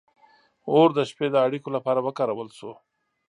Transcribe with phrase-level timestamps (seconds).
[0.73, 2.71] •اور د شپې د اړیکو لپاره وکارول شو.